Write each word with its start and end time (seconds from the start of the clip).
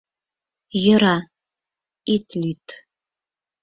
—Йӧра, 0.83 1.17
ит 2.13 2.25
лӱд. 2.41 2.65